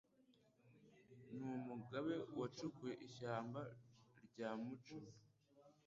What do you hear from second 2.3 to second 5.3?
wacukuye ishyamba rya Mucumi